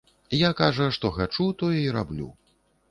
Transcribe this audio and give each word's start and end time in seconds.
Я, 0.37 0.49
кажа, 0.61 0.87
што 0.99 1.11
хачу, 1.21 1.49
тое 1.61 1.79
і 1.85 1.95
раблю. 2.01 2.29